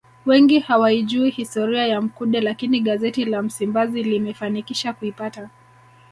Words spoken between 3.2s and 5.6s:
la Msimbazi limefanikisha kuipata